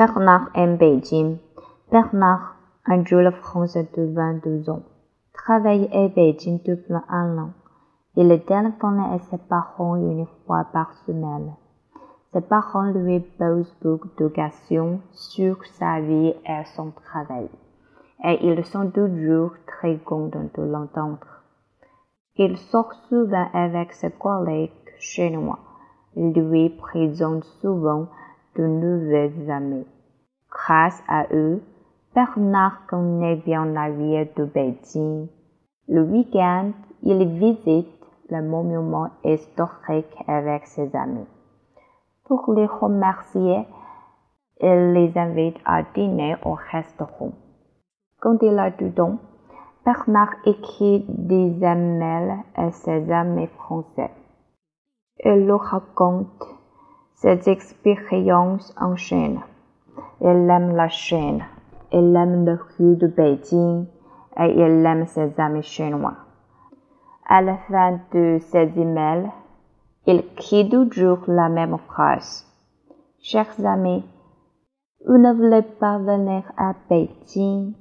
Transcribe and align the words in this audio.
Bernard 0.00 0.48
aime 0.54 0.78
Beijing. 0.78 1.36
Bernard, 1.92 2.56
un 2.86 3.04
jeune 3.04 3.30
français 3.32 3.86
de 3.94 4.10
22 4.14 4.70
ans, 4.70 4.82
travaille 5.34 5.90
à 5.92 6.08
Beijing 6.08 6.58
depuis 6.64 6.94
un 7.10 7.36
an. 7.36 7.50
Il 8.16 8.28
téléphone 8.46 9.00
à 9.00 9.18
ses 9.18 9.36
parents 9.36 9.96
une 9.96 10.24
fois 10.46 10.64
par 10.72 10.94
semaine. 11.04 11.52
Ses 12.32 12.40
parents 12.40 12.90
lui 12.90 13.20
posent 13.20 13.76
beaucoup 13.82 14.08
de 14.16 14.28
questions 14.28 15.02
sur 15.12 15.62
sa 15.66 16.00
vie 16.00 16.32
et 16.46 16.64
son 16.74 16.92
travail, 16.92 17.50
et 18.24 18.38
ils 18.42 18.64
sont 18.64 18.90
toujours 18.90 19.52
très 19.66 19.98
contents 19.98 20.48
de 20.56 20.62
l'entendre. 20.62 21.42
Il 22.36 22.56
sort 22.56 22.94
souvent 23.10 23.48
avec 23.52 23.92
ses 23.92 24.12
collègues 24.12 24.70
chinois, 24.98 25.58
lui 26.16 26.70
présente 26.70 27.44
souvent 27.60 28.06
de 28.56 28.66
nouveaux 28.66 29.50
amis. 29.50 29.86
Grâce 30.50 31.02
à 31.08 31.26
eux, 31.32 31.62
Bernard 32.14 32.86
connaît 32.88 33.36
bien 33.36 33.66
la 33.66 33.90
vie 33.90 34.26
de 34.36 34.44
Beijing. 34.44 35.28
Le 35.88 36.02
week-end, 36.02 36.72
il 37.02 37.24
visite 37.38 37.88
le 38.28 38.42
monument 38.42 39.10
historique 39.24 40.16
avec 40.26 40.66
ses 40.66 40.94
amis. 40.94 41.26
Pour 42.24 42.52
les 42.52 42.66
remercier, 42.66 43.66
il 44.60 44.92
les 44.92 45.16
invite 45.16 45.56
à 45.64 45.82
dîner 45.82 46.36
au 46.44 46.56
restaurant. 46.72 47.32
Quand 48.20 48.38
il 48.42 48.58
a 48.58 48.70
du 48.70 48.92
temps, 48.92 49.18
Bernard 49.84 50.34
écrit 50.44 51.04
des 51.08 51.64
emails 51.64 52.36
à 52.54 52.70
ses 52.70 53.10
amis 53.10 53.46
français. 53.46 54.10
Il 55.24 55.46
leur 55.46 55.60
raconte 55.62 56.59
ses 57.20 57.50
expériences 57.50 58.74
en 58.80 58.96
Chine. 58.96 59.40
Il 60.22 60.48
aime 60.48 60.74
la 60.74 60.88
Chine. 60.88 61.44
Il 61.92 62.16
aime 62.16 62.46
le 62.46 62.58
rue 62.78 62.96
de 62.96 63.08
Beijing 63.08 63.84
et 64.38 64.52
il 64.52 64.86
aime 64.86 65.06
ses 65.06 65.38
amis 65.38 65.62
chinois. 65.62 66.16
À 67.28 67.42
la 67.42 67.58
fin 67.68 68.00
de 68.14 68.38
ses 68.40 68.72
emails, 68.76 69.30
il 70.06 70.24
crie 70.34 70.68
toujours 70.70 71.20
la 71.26 71.50
même 71.50 71.76
phrase. 71.88 72.46
Chers 73.20 73.66
amis, 73.66 74.02
vous 75.06 75.18
ne 75.18 75.34
voulez 75.34 75.62
pas 75.62 75.98
venir 75.98 76.50
à 76.56 76.72
Beijing 76.88 77.74